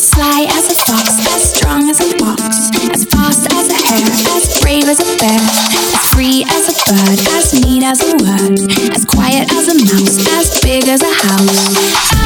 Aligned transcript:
As 0.00 0.08
sly 0.08 0.46
as 0.48 0.72
a 0.72 0.74
fox, 0.86 1.26
as 1.28 1.54
strong 1.54 1.90
as 1.90 2.00
a 2.00 2.16
fox, 2.16 2.70
as 2.90 3.04
fast 3.04 3.46
as 3.52 3.68
a 3.68 3.74
hare, 3.86 4.34
as 4.34 4.58
brave 4.58 4.88
as 4.88 4.98
a 4.98 5.18
bear, 5.18 5.38
as 5.38 6.06
free 6.14 6.42
as 6.48 6.70
a 6.70 6.90
bird, 6.90 7.20
as 7.36 7.52
neat 7.52 7.82
as 7.82 8.00
a 8.00 8.16
word, 8.16 8.94
as 8.96 9.04
quiet 9.04 9.52
as 9.52 9.68
a 9.68 9.74
mouse, 9.74 10.26
as 10.38 10.58
big 10.62 10.88
as 10.88 11.02
a 11.02 11.12
house. 11.12 12.19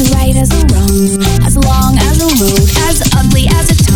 as 0.00 0.14
right 0.14 0.36
as 0.36 0.50
a 0.50 0.66
wrong, 0.72 1.44
as 1.44 1.56
long 1.56 1.98
as 1.98 2.22
a 2.22 2.30
road, 2.40 2.60
as 2.88 3.02
ugly 3.16 3.46
as 3.48 3.70
a 3.70 3.89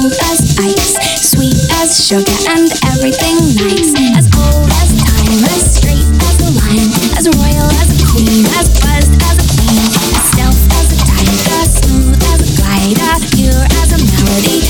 cold 0.00 0.12
as 0.32 0.56
ice, 0.58 0.96
sweet 1.20 1.56
as 1.80 1.92
sugar 1.92 2.38
and 2.48 2.70
everything 2.88 3.36
nice. 3.56 3.92
As 4.16 4.26
old 4.32 4.70
as 4.80 4.90
time, 4.96 5.44
as 5.44 5.74
straight 5.76 6.08
as 6.24 6.36
a 6.40 6.50
line, 6.56 6.88
as 7.18 7.28
royal 7.36 7.68
as 7.80 8.00
a 8.00 8.06
queen, 8.06 8.44
as 8.56 8.68
buzzed 8.80 9.14
as 9.28 9.36
a 9.36 9.46
queen, 9.52 9.84
as 10.16 10.24
stealth 10.32 10.62
as 10.80 10.88
a 10.92 10.98
tiger, 11.04 11.62
smooth 11.68 12.22
as 12.32 12.40
a 12.40 12.62
glider, 12.62 13.12
pure 13.36 13.64
as 13.80 13.92
a 13.92 13.98
melody. 13.98 14.69